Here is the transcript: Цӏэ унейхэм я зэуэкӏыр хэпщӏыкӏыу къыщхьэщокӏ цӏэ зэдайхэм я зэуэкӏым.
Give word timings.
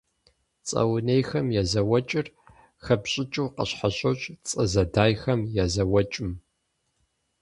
Цӏэ 0.67 0.81
унейхэм 0.95 1.47
я 1.61 1.63
зэуэкӏыр 1.71 2.27
хэпщӏыкӏыу 2.85 3.53
къыщхьэщокӏ 3.55 4.23
цӏэ 4.47 4.63
зэдайхэм 4.71 5.41
я 5.63 5.65
зэуэкӏым. 5.73 6.31